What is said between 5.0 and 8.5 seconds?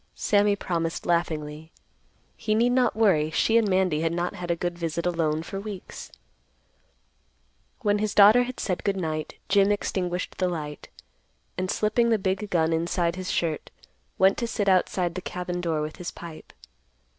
alone for weeks. When his daughter